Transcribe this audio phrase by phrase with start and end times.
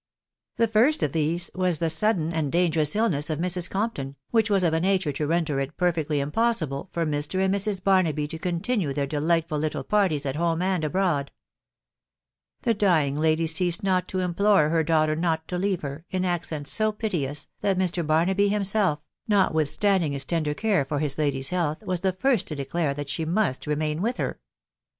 [0.55, 3.69] ^ The first of these was the sudden and dangerous illness of Mrs.
[3.69, 7.37] Compton, •which was of a nature to render it perfectly impossible for Mr.
[7.45, 7.83] and Mrs.
[7.83, 11.31] Barnaby to continue their de lightful little parties at home and abroad.
[12.63, 16.71] The dying lady ceased net to implore her daughter not to leave her, in accents
[16.71, 18.03] so piteous, that Mr.
[18.03, 22.95] Barnaby himself, notwithstanding his tender care for his lady's health, was the first to declare
[22.95, 24.39] that she must remain with her.